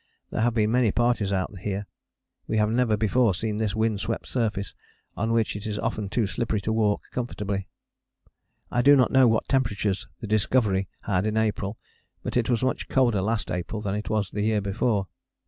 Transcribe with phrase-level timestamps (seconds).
[0.31, 1.85] There have been many parties out here:
[2.47, 4.73] we have never before seen this wind swept surface,
[5.15, 7.67] on which it is often too slippery to walk comfortably.
[8.71, 11.77] I do not know what temperatures the Discovery had in April,
[12.23, 15.05] but it was much colder last April than it was the year before.